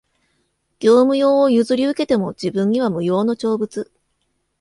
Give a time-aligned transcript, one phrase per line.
[0.79, 3.85] 業務用を譲り受けても、自分には無用の長物